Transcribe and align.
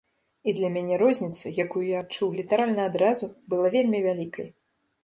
І 0.51 0.53
для 0.59 0.69
мяне 0.77 0.97
розніца, 1.01 1.53
якую 1.65 1.85
я 1.91 2.01
адчуў 2.05 2.35
літаральна 2.41 2.81
адразу, 2.93 3.31
была 3.53 3.67
вельмі 3.79 4.07
вялікай. 4.09 4.53